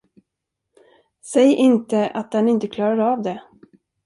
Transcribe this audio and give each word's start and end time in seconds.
Säg 1.33 1.55
inte 1.55 2.07
att 2.09 2.31
den 2.31 2.49
inte 2.49 2.67
klarar 2.67 2.97
av 2.99 3.21
det? 3.21 3.41